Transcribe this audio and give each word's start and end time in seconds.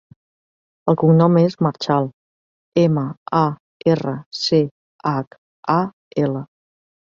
El 0.91 0.95
cognom 1.01 1.35
és 1.41 1.55
Marchal: 1.65 2.07
ema, 2.85 3.03
a, 3.41 3.43
erra, 3.93 4.17
ce, 4.41 4.65
hac, 5.15 5.41
a, 5.79 5.81
ela. 6.27 6.45